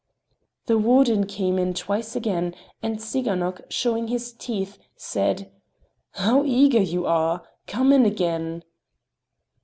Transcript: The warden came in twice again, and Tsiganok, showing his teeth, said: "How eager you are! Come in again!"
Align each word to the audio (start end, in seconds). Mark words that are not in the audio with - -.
The 0.65 0.79
warden 0.79 1.27
came 1.27 1.59
in 1.59 1.75
twice 1.75 2.15
again, 2.15 2.55
and 2.81 2.97
Tsiganok, 2.97 3.61
showing 3.71 4.07
his 4.07 4.33
teeth, 4.33 4.79
said: 4.95 5.51
"How 6.13 6.43
eager 6.43 6.81
you 6.81 7.05
are! 7.05 7.47
Come 7.67 7.93
in 7.93 8.03
again!" 8.07 8.63